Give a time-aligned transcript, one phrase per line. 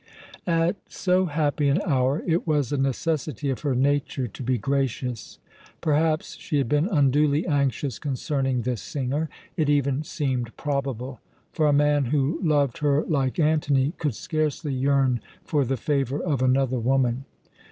[0.47, 5.37] At so happy an hour it was a necessity of her nature to be gracious.
[5.79, 9.29] Perhaps she had been unduly anxious concerning this singer.
[9.55, 11.19] It even seemed probable;
[11.53, 16.41] for a man who loved her like Antony could scarcely yearn for the favour of
[16.41, 17.25] another woman.